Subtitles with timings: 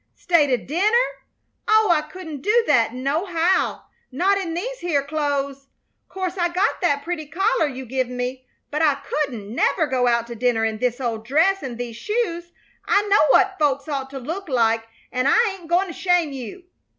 [0.15, 1.07] Stay to dinner!
[1.67, 3.83] Oh, I couldn't do that nohow!
[4.11, 5.67] Not in these here clo'es.
[6.09, 10.25] 'Course I got that pretty collar you give me, but I couldn't never go out
[10.25, 12.51] to dinner in this old dress an' these shoes.
[12.83, 16.63] I know what folks ought to look like an' I ain't goin' to shame you."